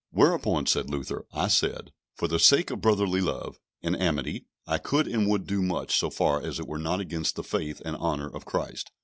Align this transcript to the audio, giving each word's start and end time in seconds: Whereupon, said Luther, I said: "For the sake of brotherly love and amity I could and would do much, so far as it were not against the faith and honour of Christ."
Whereupon, 0.09 0.65
said 0.65 0.89
Luther, 0.89 1.27
I 1.31 1.47
said: 1.47 1.91
"For 2.15 2.27
the 2.27 2.39
sake 2.39 2.71
of 2.71 2.81
brotherly 2.81 3.21
love 3.21 3.59
and 3.83 3.95
amity 3.95 4.47
I 4.65 4.79
could 4.79 5.07
and 5.07 5.29
would 5.29 5.45
do 5.45 5.61
much, 5.61 5.95
so 5.95 6.09
far 6.09 6.41
as 6.41 6.59
it 6.59 6.67
were 6.67 6.79
not 6.79 6.99
against 6.99 7.35
the 7.35 7.43
faith 7.43 7.79
and 7.85 7.95
honour 7.95 8.27
of 8.27 8.43
Christ." 8.43 8.89